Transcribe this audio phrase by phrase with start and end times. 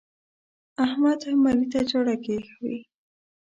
[0.85, 2.77] احمد هم علي ته چاړه کښوي.